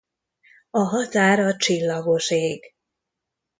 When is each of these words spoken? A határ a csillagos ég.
A 0.69 0.79
határ 0.79 1.39
a 1.39 1.55
csillagos 1.57 2.29
ég. 2.31 2.75